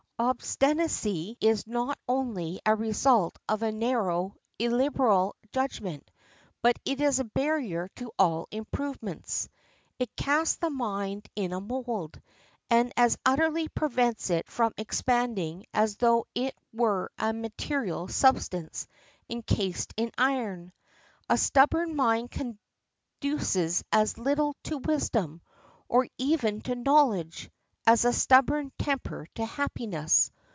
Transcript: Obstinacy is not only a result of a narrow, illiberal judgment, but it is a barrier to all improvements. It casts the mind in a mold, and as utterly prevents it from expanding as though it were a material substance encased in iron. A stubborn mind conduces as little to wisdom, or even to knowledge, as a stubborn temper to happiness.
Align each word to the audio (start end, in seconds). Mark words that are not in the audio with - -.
Obstinacy 0.21 1.35
is 1.41 1.65
not 1.65 1.97
only 2.07 2.59
a 2.63 2.75
result 2.75 3.35
of 3.49 3.63
a 3.63 3.71
narrow, 3.71 4.35
illiberal 4.59 5.35
judgment, 5.51 6.11
but 6.61 6.77
it 6.85 7.01
is 7.01 7.17
a 7.17 7.23
barrier 7.23 7.87
to 7.95 8.11
all 8.19 8.47
improvements. 8.51 9.49
It 9.97 10.15
casts 10.15 10.57
the 10.57 10.69
mind 10.69 11.27
in 11.35 11.53
a 11.53 11.59
mold, 11.59 12.21
and 12.69 12.93
as 12.95 13.17
utterly 13.25 13.67
prevents 13.69 14.29
it 14.29 14.47
from 14.47 14.73
expanding 14.77 15.65
as 15.73 15.95
though 15.97 16.27
it 16.35 16.53
were 16.71 17.11
a 17.17 17.33
material 17.33 18.07
substance 18.07 18.85
encased 19.27 19.91
in 19.97 20.11
iron. 20.19 20.71
A 21.29 21.35
stubborn 21.35 21.95
mind 21.95 22.29
conduces 22.29 23.83
as 23.91 24.19
little 24.19 24.53
to 24.65 24.77
wisdom, 24.77 25.41
or 25.89 26.07
even 26.19 26.61
to 26.61 26.75
knowledge, 26.75 27.49
as 27.87 28.05
a 28.05 28.13
stubborn 28.13 28.71
temper 28.77 29.25
to 29.33 29.43
happiness. 29.43 30.31